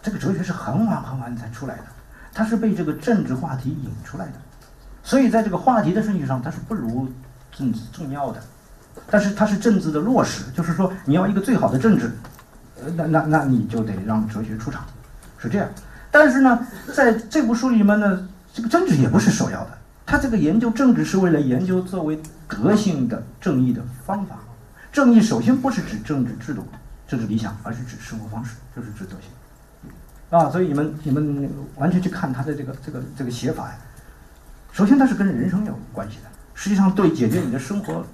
[0.00, 1.84] 这个哲学是很晚很晚才出来的，
[2.32, 4.34] 它是被这个政治话题引出来的，
[5.02, 7.08] 所以在这个话题的顺序上，它是不如
[7.50, 8.40] 政治重要的。
[9.10, 12.12] 但是它是政治的落实，就是说你要一个最好的政治，
[12.80, 14.84] 呃，那那那你就得让哲学出场，
[15.36, 15.68] 是这样。
[16.14, 19.70] 但是呢，在这部书里面呢，这个政治也不是首要的。
[20.06, 24.36] 他这个研究政治是为了研究作为德性的正义的方法。
[24.92, 26.64] 正义首先不是指政治制度、
[27.08, 29.90] 政治理想，而是指生活方式，就是指德性。
[30.30, 33.74] 啊，所以你们你们完全去看他的这个这个这个写法呀。
[34.70, 36.30] 首先，它是跟人生有关系的。
[36.54, 38.06] 实际上，对解决你的生活。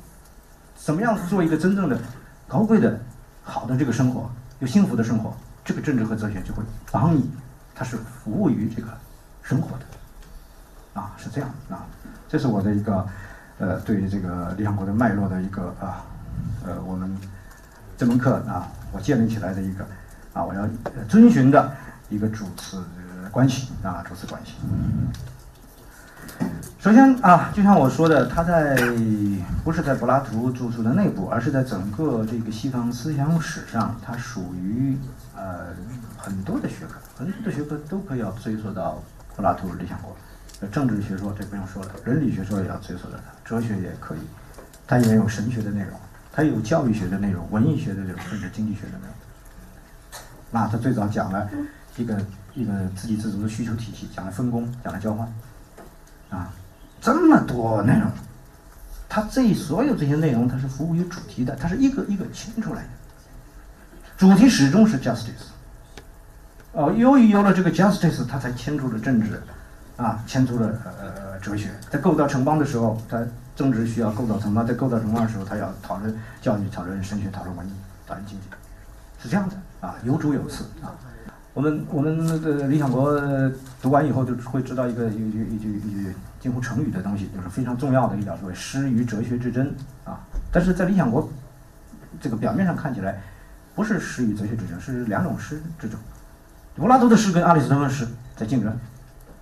[0.75, 2.01] 怎么样做一个真正的
[2.49, 2.99] 高贵的、
[3.43, 5.37] 好的这个生活，有幸福的生活？
[5.63, 7.31] 这个政治和哲学就会帮你，
[7.81, 8.89] 它是服务于这个
[9.41, 11.87] 生活的，啊，是这样啊。
[12.29, 13.07] 这是我的一个
[13.59, 16.05] 呃，对于这个理想国的脉络的一个啊，
[16.63, 17.11] 呃，我们
[17.97, 19.87] 这门课啊，我建立起来的一个
[20.35, 20.69] 啊，我要
[21.09, 21.73] 遵循的
[22.11, 22.85] 一个主次
[23.31, 24.57] 关系啊，主次关系。
[26.79, 28.75] 首先啊，就像我说的，他在
[29.63, 34.97] 不是在柏拉图著述的内部，而是在整个这个西方思想史上，它属于
[35.37, 35.67] 呃
[36.17, 39.03] 很多的学科，很多的学科都可以要追溯到
[39.37, 40.17] 柏拉图《理想国》。
[40.71, 44.19] 政治学说这不用说了，伦理学说也要追溯到它，哲学也可以，
[44.87, 45.93] 它也有神学的内容，
[46.33, 49.15] 它有教育学的内容，文艺学的内容，甚至经济学的内容。
[50.51, 51.49] 那他最早讲了
[51.97, 52.19] 一个
[52.55, 55.27] 一个自给自足的需求体系，讲了分工，讲了交换，
[56.31, 56.53] 啊。
[57.01, 58.11] 这么多内容，
[59.09, 62.89] 它这所有这些内容，它是服务于主题的，它是一个一个牵出来的。
[64.19, 65.49] 主题始终是 justice。
[66.73, 69.43] 哦，由于有了这个 justice，它才牵出了政治，
[69.97, 70.69] 啊，牵出了
[71.01, 71.71] 呃哲学。
[71.91, 77.73] 在构造城邦的时候，它政治需要构造城邦；在构造城邦的时候，它要讨论教育、讨论神学、讨论文艺、
[78.07, 78.45] 讨论经济，
[79.23, 80.93] 是这样的啊，有主有次啊。
[81.61, 83.21] 我们我们的理想国
[83.83, 89.71] 读完以后就会知道一个一句一句一句近乎成语的东西，就是非常重要的一点，所谓诗与哲学之争
[90.07, 90.19] 啊。
[90.51, 91.31] 但是在理想国
[92.19, 93.21] 这个表面上看起来
[93.75, 96.01] 不是诗与哲学之争，是两种诗之争。
[96.77, 98.75] 柏拉图的诗跟阿里斯托芬诗在竞争，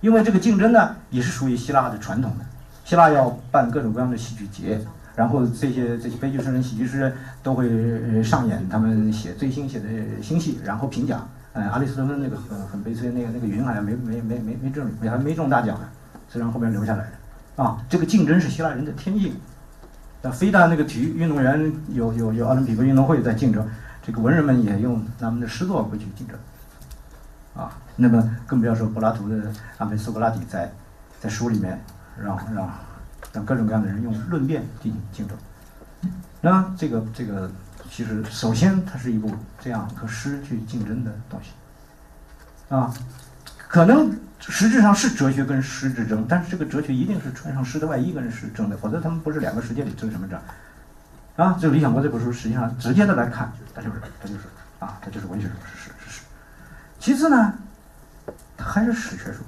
[0.01, 2.43] 因为这个竞争呢也是属于希腊的传统的，
[2.83, 4.81] 希腊要办各种各样的戏剧节，
[5.15, 9.87] 然后这些这些悲剧诗人、喜剧诗人都会上演他们写最新写的
[10.21, 11.25] 新戏，然后评奖。
[11.53, 15.89] 哎，阿里斯托芬那个很很悲催，那个那个云好像没没没没没中，还没中大奖呢，
[16.27, 17.63] 虽然后面留下来的。
[17.63, 19.35] 啊，这个竞争是希腊人的天性。
[20.21, 23.67] 那非但那个体育运动员有有有奥林匹克运动会在竞争，
[24.03, 26.37] 这个文人们也用他们的诗作会去竞争。
[27.55, 30.71] 啊，那么更不要说柏拉图的安排苏格拉底在
[31.19, 31.81] 在书里面
[32.21, 32.69] 让让
[33.33, 35.35] 让各种各样的人用论辩进行竞争。
[36.41, 37.49] 那这个这个。
[37.91, 41.49] 其实，首先它是一部这样和诗去竞争的东西，
[42.73, 42.93] 啊，
[43.67, 50.39] 可能实质上是哲学跟诗之争，但是这个哲学一定是穿上诗的外衣跟诗争的，否则他们不是两个世界里争什么争？
[51.35, 54.41] 啊，就《理想国》这本书，实际上直接的来看，它就是它就是
[54.79, 56.21] 啊，它就是文学书，是诗是诗。
[56.99, 57.53] 其次呢，
[58.55, 59.41] 它还是史学书，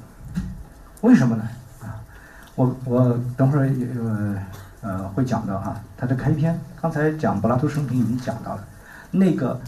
[1.01, 1.47] 为什么呢？
[1.81, 1.95] 啊，
[2.55, 3.69] 我我等会儿
[4.03, 4.37] 呃。
[4.81, 8.63] 呃，会讲到哈，他的开篇，刚才讲柏拉图生平已经讲到了，
[9.11, 9.59] 那个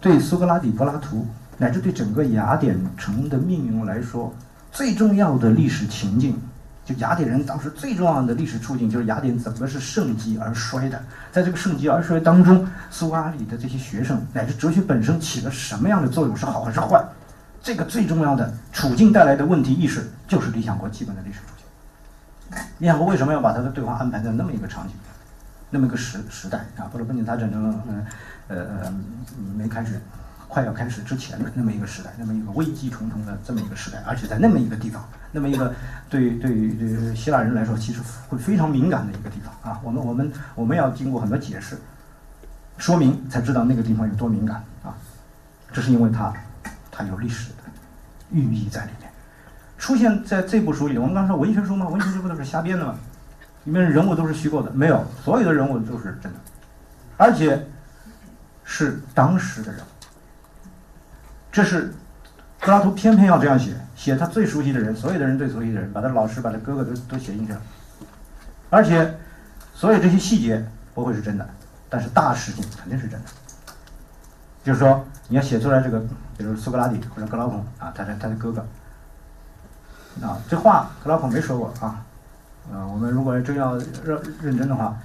[0.00, 1.26] 对苏格拉底、柏拉图
[1.58, 4.32] 乃至对整个雅典城的命运来说，
[4.70, 6.40] 最重要的历史情境，
[6.84, 11.02] 就雅典人当时最重要的历史处境，就是雅典怎么是盛极而衰的，
[11.32, 17.04] 在这个盛极而衰当中，苏格拉底的这些学生乃至哲学本身起了什么样的作用，是好还是坏？
[17.62, 21.59] 这个最重要的处境带来的问题意识，就是理想国基本的历史处境。
[22.78, 24.94] 你想，我为什么要把他的对话安排在那么一个场景，
[25.70, 26.90] 那么一个时时代啊？
[26.92, 28.06] 或者不仅他战争，
[28.48, 28.94] 呃呃，
[29.56, 30.00] 没开始，
[30.48, 35.72] 快要开始之前的那么一个时代，那么一个危机重重的这么一个时代，而且在那么一个地方，那么一个
[36.08, 39.80] 对对对希腊人来说，其实会非常敏感的一个地方啊。
[39.84, 41.78] 我们我们我们要经过很多解释，
[42.78, 44.96] 说明才知道那个地方有多敏感啊。
[45.72, 46.32] 这是因为它
[46.90, 47.62] 它有历史的
[48.32, 49.09] 寓意在里面。
[49.80, 52.94] 出现在这部书里，我们刚说文学书嘛，文学书不都是瞎编的吗？
[53.64, 56.38] 里面人物都是虚构的，没有，所有的人物都是真的，
[57.16, 57.66] 而且
[58.62, 59.80] 是当时的人。
[61.50, 61.94] 这是
[62.60, 67.62] 柏拉图偏偏要这样写，写他最熟悉的人，所有的人最熟悉的人，把他老师、把他哥哥都都写进去了，
[68.68, 69.18] 而且
[69.74, 70.62] 所有这些细节
[70.94, 71.48] 不会是真的，
[71.88, 73.26] 但是大事情肯定是真的。
[74.62, 75.98] 就是说，你要写出来这个，
[76.36, 78.62] 比如苏格拉底或者格劳孔啊，他的他的哥哥。
[80.22, 82.02] 啊，这话特朗普没说过啊，
[82.72, 84.96] 啊，我们如果真要认认真的话，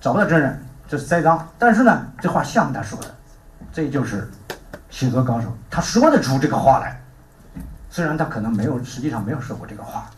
[0.00, 1.48] 找不到真人，这是栽赃。
[1.58, 3.14] 但是呢，这话像他说的，
[3.72, 4.30] 这就是
[4.90, 7.00] 写作高手，他说得出这个话来。
[7.88, 10.10] 虽然他可能没有，实际上没有说过这个话，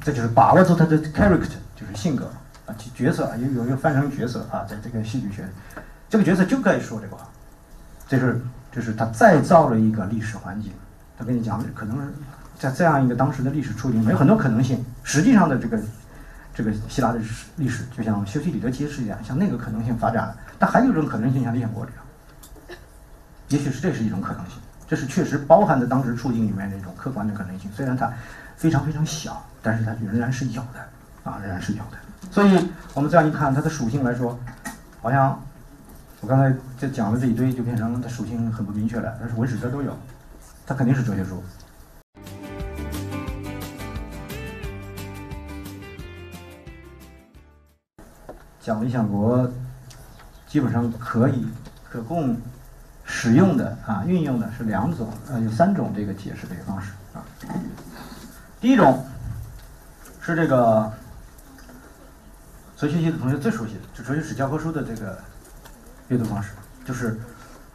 [0.00, 2.30] 这就是把握住他的 character，就是性格
[2.66, 5.48] 啊，角色有有一个翻成角色啊，在这个戏剧学，
[6.08, 7.26] 这个角色就该说这个话，
[8.08, 8.40] 这是
[8.72, 10.72] 这是他再造了一个历史环境。
[11.18, 12.12] 他跟你讲，可能
[12.58, 14.84] 在这样一个当时的历史处境，有很多可能性。
[15.04, 15.78] 实际上的这个
[16.52, 17.20] 这个希腊的
[17.56, 20.36] 历史，就像修昔底德揭示一样，像那个可能性发展了。
[20.58, 22.76] 但还有一种可能性，像理想国这样，
[23.48, 24.54] 也许是这是一种可能性。
[24.88, 28.10] 这是确实包含在当时处境里面的一种客观的可能性，虽然它
[28.56, 31.98] 非常非常小，但是它仍然是有的啊，仍然是有的。
[32.30, 34.38] 所以我们这样一看，它的属性来说，
[35.00, 35.40] 好像
[36.20, 39.14] 我刚才这讲了这一堆，就变成它属性很不明确了。
[39.20, 39.96] 但是文史哲都有，
[40.66, 41.42] 它肯定是哲学书。
[48.68, 49.50] 讲理想国，
[50.46, 51.46] 基本上可以
[51.88, 52.36] 可供。
[53.10, 57.24] 使用的啊，运用的是两种，呃，有三种这个解释这个方式啊。
[58.60, 59.02] 第一种
[60.20, 60.92] 是这个
[62.76, 65.18] 哲学系的同学最熟悉的，就哲学史教科书的这个
[66.08, 66.50] 阅读方式，
[66.84, 67.18] 就是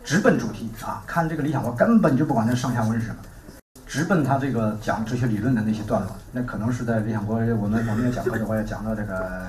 [0.04, 1.02] 直奔主题啊。
[1.08, 3.16] 看这个理想国根本就不管它上下文是什么，
[3.88, 6.16] 直奔他这个讲哲学理论的那些段落。
[6.32, 9.42] 那可能是在理想国，我们我们也讲课的话，要讲到这个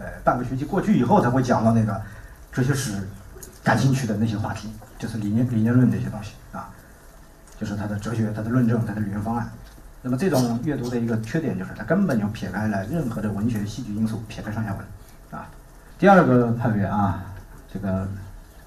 [0.00, 2.00] 呃半个学期过去以后才会讲到那个
[2.52, 3.00] 哲学史。
[3.64, 6.70] 感兴趣的那些话题，就是理念、理念论这些东西啊，
[7.58, 9.50] 就是他的哲学、他的论证、他的理论方案。
[10.02, 14.78] 那么这种阅读的一个缺点就是，它根本就撇开了任何的文学、戏剧因素，撇开上下文
[15.32, 15.48] 啊。
[15.98, 17.24] 第二个派别啊，
[17.68, 18.06] 这个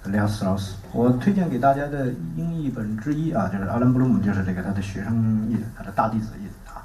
[0.06, 6.84] Leo Strauss，我推荐给大家的英译本之一啊，就是阿伦布鲁姆，就是这个他的学生译的，他的大弟子译的啊。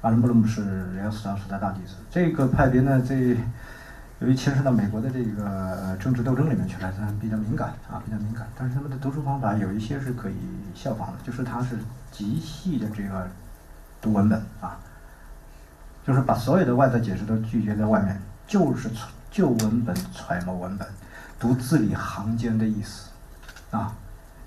[0.00, 0.62] 阿伦布鲁姆是
[0.96, 1.96] Leo Strauss 的大弟子。
[2.10, 3.36] 这个派别呢，这。
[4.22, 8.46] 由于牵涉到美国的这个政治斗争里面去了，他比较敏感啊，比较敏感。
[8.56, 10.34] 但是他们的读书方法有一些是可以
[10.76, 11.76] 效仿的，就是他是
[12.12, 13.28] 极细的这个
[14.00, 14.78] 读文本啊，
[16.06, 18.88] 就是把所有的外在解释都拒绝在外面，就是
[19.28, 20.86] 就文本揣摩文本，
[21.40, 23.08] 读字里行间的意思
[23.72, 23.92] 啊。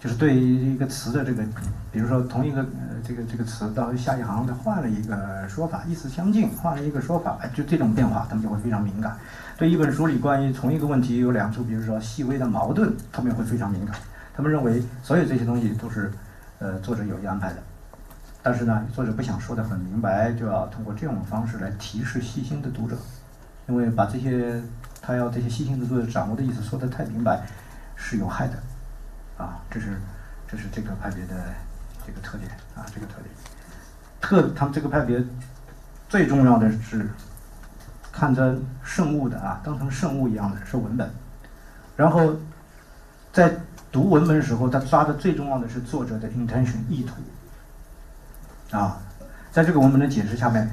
[0.05, 1.43] 就是对于一个词的这个，
[1.91, 9.17] 比如说同一个呃这个这个词到下一行它换了一个说法，意思相近，换了一个说法，哎，就这种变化，他们就会非常敏感。
[9.57, 13.95] 对一本书里关于同一个问题有两处，比如说细微的矛盾，他们也会非常敏感。
[14.35, 16.11] 他们认为所有这些东西都是
[16.59, 17.63] 呃作者有意安排的，
[18.43, 22.95] 但是呢，作者不想说的很明白，就要通过这种方式来提示细心的读者，
[23.67, 24.61] 因为把这些
[25.01, 27.41] 他要这些细心的读者掌握的意思说的太明白
[27.95, 28.53] 是有害的。
[29.37, 29.99] 啊，这是，
[30.47, 31.35] 这是这个派别的
[32.05, 33.25] 这个特点啊，这个特点。
[34.21, 35.23] 特他们这个派别
[36.07, 37.09] 最重要的是
[38.11, 41.09] 看着圣物的啊，当成圣物一样的是文本。
[41.97, 42.33] 然后
[43.33, 43.55] 在
[43.91, 47.15] 读文本的时候，他抓的最重要的是作者的 intention 意图。
[48.75, 48.97] 啊，
[49.51, 50.69] 在这个文本的解释下面，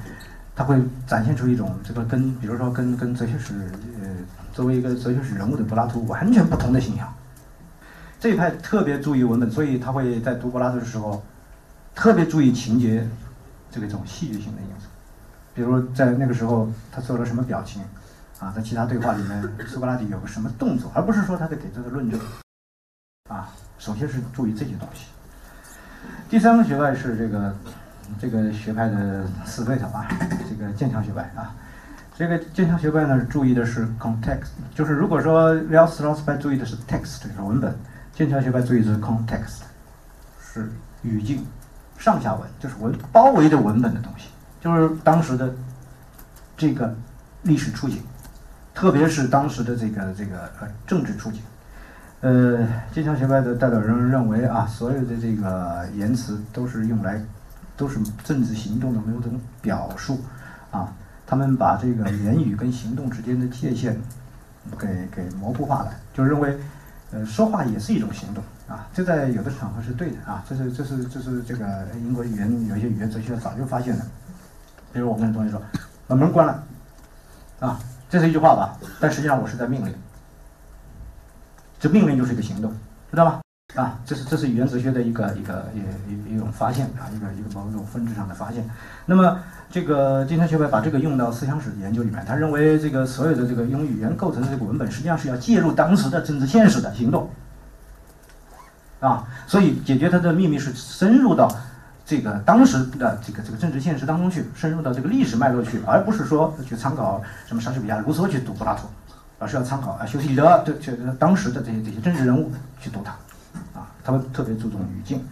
[0.55, 3.53] 他会展现出一种这个跟比如说跟跟哲学史
[4.01, 4.09] 呃
[4.53, 7.13] 作为一个哲学史人物的柏拉图完全不同的形象。
[8.23, 11.21] 这一派特别注意文本，所以他会在读柏拉图的时候，
[11.93, 13.05] 特别注意情节
[13.69, 14.87] 这个一种戏剧性的因素。
[15.53, 17.81] 比如在那个时候，他做了什么表情，
[18.39, 22.17] 啊，在其他对话里面，苏格拉底有个什么动作，而不是说他在给这个论证。
[23.29, 25.07] 啊，首先是注意这些东西。
[26.29, 27.53] 第三个学派是这个
[28.17, 30.07] 这个学派的死对头啊，
[30.49, 31.53] 这个剑桥学派啊。
[32.15, 37.75] 这个剑桥学派呢，注意的是 context，就是如果说 Real Strauss 派注意的是 text，就是文本。
[38.13, 39.61] 剑桥学派注意是 context，
[40.39, 40.71] 是
[41.01, 41.43] 语境，
[41.97, 44.27] 上下文就是文包围着文本的东西，
[44.61, 45.51] 就是当时的
[46.55, 46.95] 这个
[47.41, 48.03] 历史处境，
[48.71, 51.41] 特别是当时的这个这个呃政治处境。
[52.21, 57.19] 呃，剑桥学派的代表人认为啊，所有的这个言辞都是用来
[57.75, 60.21] 都是政治行动的某种表述
[60.69, 60.93] 啊，
[61.25, 63.99] 他们把这个言语跟行动之间的界限
[64.77, 66.55] 给给模糊化了，就认为。
[67.13, 74.05] 呃，说话也是一种行动啊，这在有的场合是对的啊，这是这是这是这个英国语言有些语言哲学早就发现了，
[74.91, 75.61] 比如我跟同学说，
[76.07, 76.63] 把门关了，
[77.59, 79.93] 啊，这是一句话吧，但实际上我是在命令，
[81.79, 82.73] 这命令就是一个行动，
[83.11, 83.42] 知道吧？
[83.75, 88.67] 啊，这是这是语言哲学的一个一个一一一种发现啊，一个一个某种分支上的发现，
[89.05, 89.39] 那么。
[89.73, 97.27] 这个金山学派把这个用到思想史研究里面，他认为这个所有的这个用语言构成的这个文本，实际上是要介入当时的政治现实的行动，
[98.99, 101.51] 啊，所以解决它的秘密是深入到
[102.05, 108.87] 这个当时的这个这个政治现实当中去，深入到这个历史脉络去，而不是说去参考什么莎士比亚、卢梭去读柏拉图，
[109.39, 113.11] 而是要参考啊，修昔底德这这当时的这些这些政治人物去读它，
[114.03, 115.23] 他们特别注重语境，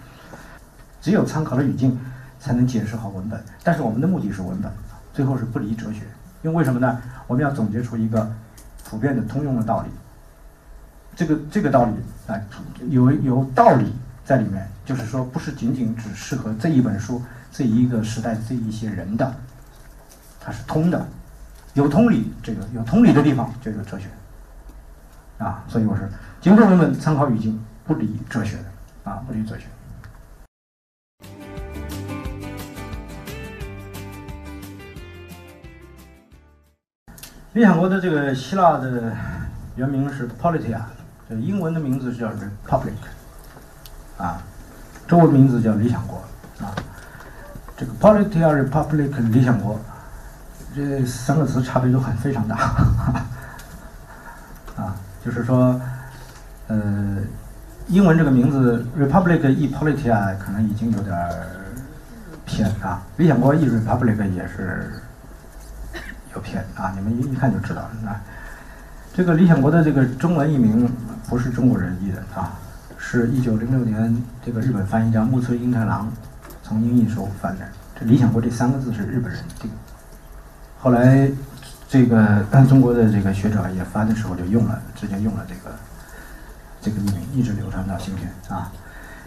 [1.01, 1.99] 只有参考了语境，
[2.39, 3.43] 才能解释好文本。
[3.63, 4.72] 但是我们的目的是文本，
[5.13, 6.03] 最后是不离哲学，
[6.41, 7.01] 因为为什么呢？
[7.28, 8.32] 我们要总结出一个
[8.86, 9.89] 普遍的通用的道理。
[11.13, 11.91] 这个这个道理
[12.28, 12.39] 啊，
[12.89, 13.93] 有有道理
[14.24, 19.36] 在里面，就是说不是仅仅只适合这一本书、这一个时代、这一些人的，
[20.39, 21.05] 它是通的，
[21.74, 24.07] 有通理，这个有通理的地方就有哲学，
[25.38, 26.09] 啊，所以我是
[26.39, 29.65] 经过文本参考语境，不离哲学的，啊，不离哲学。
[37.53, 39.13] 理想国的这个希腊的
[39.75, 40.79] 原名是 Politia，
[41.27, 41.36] 这。
[41.36, 42.93] 英文的名字叫 Republic，
[44.17, 44.41] 啊，
[45.05, 46.23] 中文名字叫理想国，
[46.61, 46.73] 啊，
[47.75, 49.77] 这个 Politia Republic 理想国，
[50.73, 52.55] 这三个词差别都很非常大，
[54.77, 55.79] 啊，就是说，
[56.67, 57.17] 呃，
[57.92, 61.14] 英文这个名字 Republic Epolitia” 可能已经有点
[62.46, 64.89] 偏啊，理想国 ERepublic 也是
[66.34, 68.22] 有偏啊，你们一一看就知道了啊。
[69.14, 70.89] 这个理想国的这个中文译名
[71.28, 72.58] 不是中国人译的啊，
[72.98, 76.10] 是一九零六年这个日本翻译家木村英太郎
[76.64, 77.66] 从英译时候翻的。
[78.00, 79.70] 这理想国这三个字是日本人定，
[80.80, 81.30] 后来
[81.89, 85.76] 这个中国的这个学者也翻的时候就用了，直接用了这个
[86.82, 88.71] 这个译名，一直流传到今天啊。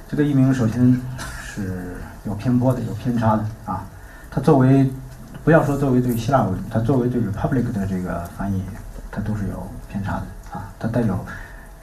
[0.08, 1.00] 这个译名首先
[1.42, 3.84] 是有偏颇的，有偏差的啊。
[4.30, 4.90] 它作为
[5.44, 8.62] 不要说作为对希腊文，它作为对 republic 的这个翻译。
[9.16, 11.24] 它都是有偏差的啊，它带有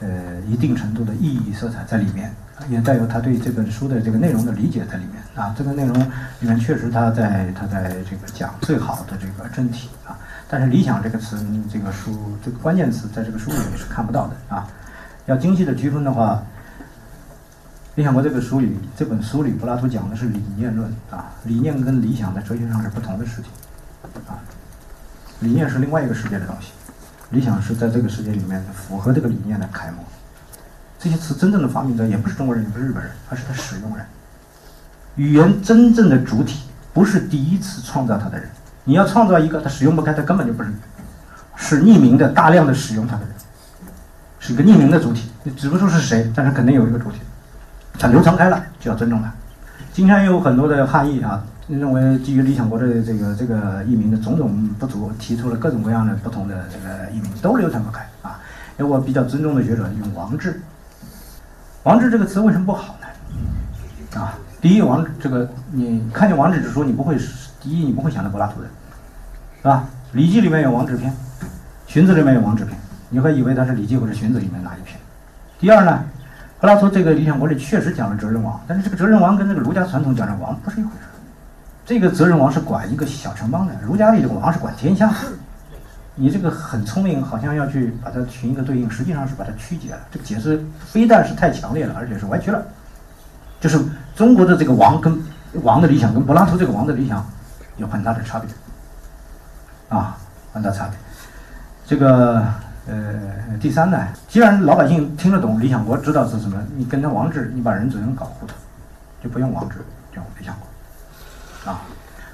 [0.00, 2.30] 呃一定程度的意义色彩在里面，
[2.68, 5.54] 也带有他对这本书的这个内容的理解在里面啊。
[5.56, 5.98] 这个内容
[6.40, 10.12] 里面确实他在他在这个讲最好的这个真体啊，
[10.46, 11.42] 但是理想这个词，
[11.72, 14.68] 这个书这个关键词在这个书里面是看不到的啊。
[15.26, 16.42] 要精细的区分的话，
[17.94, 23.50] 理想国这个书里这本书里柏拉图讲的是理念论啊，理念跟理想在哲学上是不同的事情
[24.26, 24.38] 啊，
[25.40, 26.72] 理念是另外一个世界的东西。
[27.30, 30.04] 理想是在这个世界里面符合这个理念的楷模。
[30.98, 34.04] 这些词真正的发明者也不是中国人，也不是日本人，而是他使用人。
[35.16, 38.48] 语言真正的主体不是第一次创造它的人。
[38.84, 40.72] 你要创造一个他使用不开，他根本就不是，
[41.56, 43.34] 是匿名的大量的使用它的人，
[44.42, 45.30] 是一个匿名的主体。
[45.44, 47.20] 你指不出是谁，但是肯定有一个主体。
[47.96, 49.32] 它流传开了，就要尊重它。
[49.92, 51.44] 今天有很多的汉译啊。
[51.68, 58.38] 认为基于理想国的这个这个译名的种种不足，提出了各种各样的不同的这个译名，都流传不开啊。
[58.78, 60.60] 因为我比较尊重的学者用王志，
[61.84, 64.20] 王志这个词为什么不好呢？
[64.20, 67.16] 啊，第一，王这个你看见王志之书，你不会
[67.60, 68.66] 第一你不会想到柏拉图的，
[69.58, 69.88] 是吧？
[70.16, 71.10] 《礼记》里面有王志篇，
[71.86, 72.76] 《荀子》里面有王志篇，
[73.12, 74.98] 你会以为他是《礼记》或者《荀子》里面哪一篇？
[75.60, 76.02] 第二呢，
[76.58, 81.06] 柏拉图这个理想国里确实讲了哲人王，但是这个哲人王跟这个儒家传统讲的王不是一回事。
[81.84, 85.12] 这个哲人王是管一个小城邦的，儒家里的王是管天下。
[86.14, 89.98] 你这个很聪明，好像要去把它寻一个对应，实际上是把它曲解了。
[90.10, 92.62] 这个解释非但是太强烈了，而且是歪曲了。
[93.60, 93.78] 就是
[94.16, 95.22] 中国的这个王跟
[95.62, 97.24] 王的理想，跟柏拉图这个王的理想
[97.76, 98.48] 有很大的差别
[99.88, 100.16] 啊，
[100.52, 100.96] 很大差别。
[101.86, 102.44] 这个
[102.86, 108.54] 呃，第三呢，既然老百姓听得懂理想国，知道是什么，你跟他王制，你把人只能搞糊涂，
[109.22, 109.76] 就不用王制，
[110.14, 111.70] 用理想国。
[111.70, 111.82] 啊，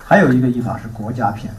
[0.03, 1.53] 还有一个译法是国家篇，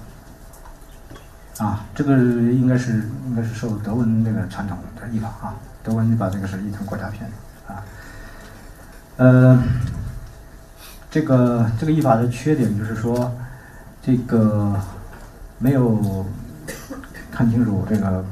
[1.60, 7.30] 啊，这个应该是应该是受德文那个传统的译法啊，德文把这个是译成国家篇
[7.68, 7.84] 啊，
[9.18, 9.64] 呃，
[11.12, 13.32] 这个这个译法的缺点就是说，
[14.02, 14.76] 这个
[15.60, 16.26] 没有
[17.32, 18.26] 看清楚这个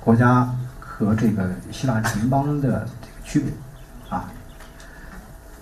[0.00, 2.84] 国家和这个希腊城邦的这个
[3.24, 3.52] 区别
[4.08, 4.28] 啊。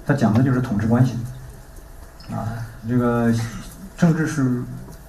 [0.07, 1.19] 它讲的就是统治关系
[2.31, 2.49] 啊。
[2.89, 3.33] 这个
[3.97, 4.63] 政治是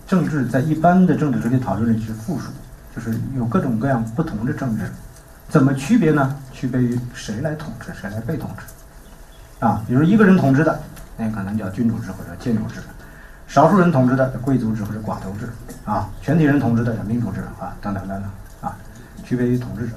[0.08, 2.52] 政治，在一般的政治哲学讨论里是复数，
[2.96, 4.92] 就是有各种各样不同的政治，
[5.50, 6.36] 怎么区别呢？
[6.52, 9.84] 区别于谁来统治，谁来被统治啊？
[9.88, 10.80] 比如一个人统治的，
[11.18, 12.80] 那可能叫君主制或者建主制；
[13.48, 15.50] 少数人统治的，贵族制或者寡头制
[15.86, 18.24] 啊；全体人统治的，叫民主制啊，等等等等。
[18.62, 18.76] 啊
[19.24, 19.94] 区别于统治者，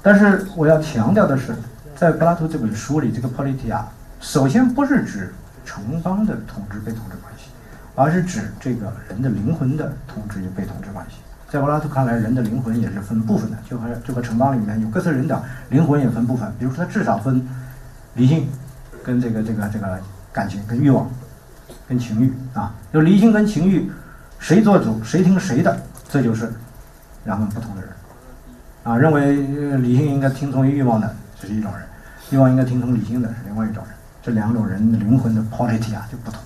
[0.00, 1.54] 但是我要强调的是，
[1.98, 3.82] 在柏拉图这本书里，这个 politia
[4.20, 5.34] 首先不是指
[5.64, 7.50] 城邦的统治被统治关系，
[7.96, 11.16] 而是指这个人的灵魂的统治与被统治关系。
[11.50, 16.48] 在柏拉图看来，人的灵魂也是分部分的，就和就和城邦里面有各色人等，灵魂也分部分。
[16.56, 17.44] 比如说，他至少分
[18.14, 18.46] 理性
[19.02, 19.98] 跟这个这个这个
[20.32, 21.10] 感情跟欲望
[21.88, 23.90] 跟情欲啊，就理性跟情欲
[24.38, 25.76] 谁做主谁听谁的，
[26.08, 26.52] 这就是
[27.24, 27.90] 两种不同的人。
[28.84, 29.34] 啊，认为
[29.78, 31.82] 理性应该听从于欲望的，这是一种人；
[32.28, 33.94] 希望应该听从理性的，是另外一种人。
[34.22, 36.40] 这两种人的灵魂的 quality 啊就不同。